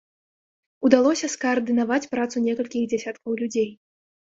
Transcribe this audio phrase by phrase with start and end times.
[0.89, 3.71] Удалося скаардынаваць працу некалькіх дзясяткаў людзей.